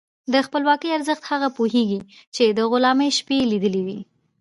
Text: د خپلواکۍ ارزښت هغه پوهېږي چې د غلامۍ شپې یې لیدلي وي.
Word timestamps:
د 0.33 0.35
خپلواکۍ 0.45 0.89
ارزښت 0.97 1.23
هغه 1.31 1.47
پوهېږي 1.57 1.99
چې 2.35 2.43
د 2.47 2.59
غلامۍ 2.71 3.09
شپې 3.17 3.35
یې 3.39 3.49
لیدلي 3.51 3.81
وي. 3.87 3.99